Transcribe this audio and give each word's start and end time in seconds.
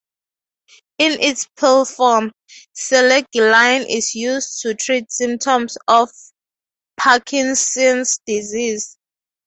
In 0.97 1.11
its 1.21 1.47
pill 1.59 1.85
form, 1.85 2.31
selegiline 2.73 3.85
is 3.87 4.15
used 4.15 4.59
to 4.61 4.73
treat 4.73 5.11
symptoms 5.11 5.77
of 5.87 6.09
Parkinson's 6.97 8.17
disease. 8.25 8.97